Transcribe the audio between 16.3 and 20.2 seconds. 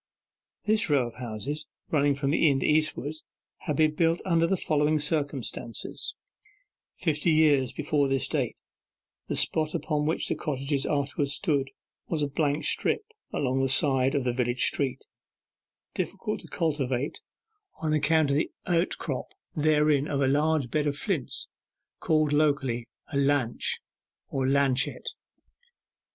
to cultivate, on account of the outcrop thereon of